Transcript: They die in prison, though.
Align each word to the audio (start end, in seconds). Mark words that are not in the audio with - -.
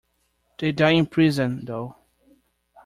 They 0.57 0.71
die 0.71 0.93
in 0.93 1.05
prison, 1.05 1.63
though. 1.63 1.95